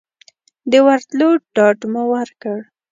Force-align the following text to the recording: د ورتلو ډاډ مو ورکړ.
د 0.71 0.73
ورتلو 0.87 1.29
ډاډ 1.55 1.79
مو 1.91 2.03
ورکړ. 2.13 2.57